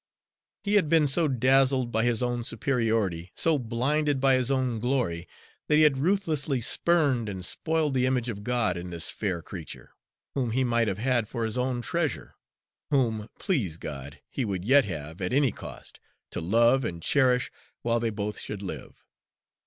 He 0.63 0.73
had 0.77 0.89
been 0.89 1.05
so 1.05 1.27
dazzled 1.27 1.91
by 1.91 2.05
his 2.05 2.23
own 2.23 2.43
superiority, 2.43 3.31
so 3.35 3.59
blinded 3.59 4.19
by 4.19 4.33
his 4.33 4.49
own 4.49 4.79
glory, 4.79 5.27
that 5.67 5.75
he 5.75 5.83
had 5.83 5.99
ruthlessly 5.99 6.59
spurned 6.59 7.29
and 7.29 7.45
spoiled 7.45 7.93
the 7.93 8.07
image 8.07 8.27
of 8.27 8.43
God 8.43 8.77
in 8.77 8.89
this 8.89 9.11
fair 9.11 9.43
creature, 9.43 9.91
whom 10.33 10.53
he 10.53 10.63
might 10.63 10.87
have 10.87 10.97
had 10.97 11.27
for 11.27 11.45
his 11.45 11.55
own 11.55 11.83
treasure, 11.83 12.33
whom, 12.89 13.29
please 13.37 13.77
God, 13.77 14.19
he 14.27 14.43
would 14.43 14.65
yet 14.65 14.85
have, 14.85 15.21
at 15.21 15.33
any 15.33 15.51
cost, 15.51 15.99
to 16.31 16.41
love 16.41 16.83
and 16.83 17.03
cherish 17.03 17.51
while 17.83 17.99
they 17.99 18.09
both 18.09 18.39
should 18.39 18.63
live. 18.63 19.03